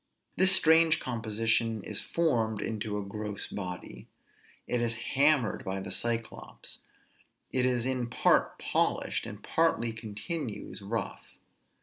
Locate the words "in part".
7.85-8.57